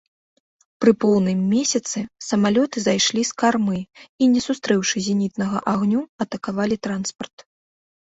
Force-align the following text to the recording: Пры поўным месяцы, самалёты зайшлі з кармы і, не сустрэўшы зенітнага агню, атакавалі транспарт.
Пры 0.83 0.91
поўным 1.03 1.39
месяцы, 1.55 1.97
самалёты 2.29 2.77
зайшлі 2.87 3.21
з 3.31 3.37
кармы 3.45 3.77
і, 3.83 3.85
не 4.33 4.41
сустрэўшы 4.49 5.07
зенітнага 5.11 5.65
агню, 5.77 6.01
атакавалі 6.29 6.85
транспарт. 6.91 7.51